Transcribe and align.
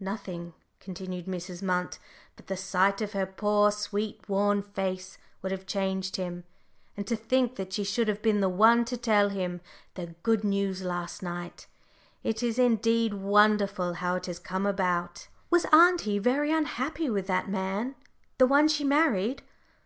"Nothing," 0.00 0.54
continued 0.80 1.26
Mrs. 1.26 1.62
Munt, 1.62 1.98
"but 2.36 2.46
the 2.46 2.56
sight 2.56 3.02
of 3.02 3.12
her 3.12 3.26
poor, 3.26 3.70
sweet, 3.70 4.26
worn 4.30 4.62
face 4.62 5.18
would 5.42 5.52
have 5.52 5.66
changed 5.66 6.16
him, 6.16 6.44
and 6.96 7.06
to 7.06 7.14
think 7.14 7.56
that 7.56 7.74
she 7.74 7.84
should 7.84 8.08
have 8.08 8.22
been 8.22 8.40
the 8.40 8.48
one 8.48 8.86
to 8.86 8.96
tell 8.96 9.28
him 9.28 9.60
the 9.92 10.14
good 10.22 10.42
news 10.42 10.82
last 10.82 11.22
night 11.22 11.66
it 12.22 12.42
is 12.42 12.58
indeed 12.58 13.12
wonderful 13.12 13.92
how 14.00 14.14
it 14.14 14.24
has 14.24 14.38
come 14.38 14.64
about." 14.64 15.28
"Was 15.50 15.66
auntie 15.66 16.18
very 16.18 16.50
unhappy 16.50 17.10
with 17.10 17.26
that 17.26 17.50
man 17.50 17.94
the 18.38 18.46
one 18.46 18.68
she 18.68 18.84
married?" 18.84 19.42